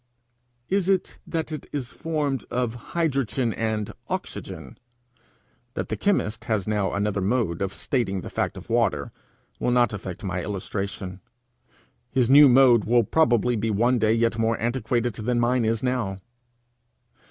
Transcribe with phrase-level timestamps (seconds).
[0.67, 4.79] Is it that it is formed of hydrogen and oxygen?
[5.75, 9.11] That the chemist has now another mode of stating the fact of water,
[9.59, 11.21] will not affect my illustration.
[12.09, 16.17] His new mode will probably be one day yet more antiquated than mine is now.